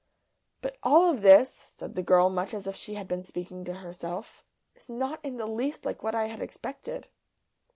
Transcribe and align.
"But 0.63 0.77
all 0.81 1.11
of 1.11 1.21
this," 1.21 1.53
said 1.53 1.93
the 1.93 2.01
girl, 2.01 2.31
much 2.31 2.55
as 2.55 2.65
if 2.65 2.75
she 2.75 2.95
had 2.95 3.07
been 3.07 3.21
speaking 3.21 3.63
to 3.65 3.73
herself, 3.75 4.43
"is 4.73 4.89
not 4.89 5.23
in 5.23 5.37
the 5.37 5.45
least 5.45 5.85
like 5.85 6.01
what 6.01 6.15
I 6.15 6.25
had 6.25 6.41
expected." 6.41 7.05